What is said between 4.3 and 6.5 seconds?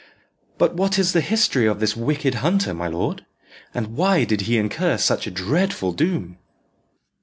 he incur such a dreadful doom?"